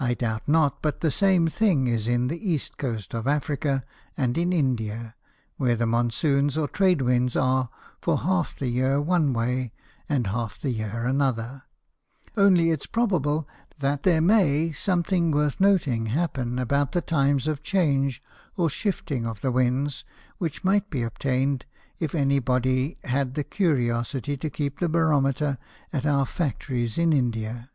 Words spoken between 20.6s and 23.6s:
might be obtain'd, if any Body had the